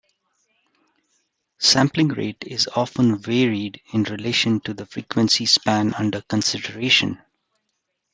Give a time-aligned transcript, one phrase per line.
[1.59, 7.21] Sampling rate is often varied in relation to the frequency span under consideration.